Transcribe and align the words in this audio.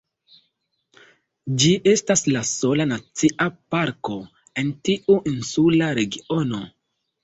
Ĝi 1.63 1.69
estas 1.91 2.25
la 2.33 2.43
sola 2.53 2.89
nacia 2.95 3.49
parko 3.77 4.21
en 4.67 4.77
tiu 4.91 5.23
insula 5.37 5.97
regiono. 6.05 6.69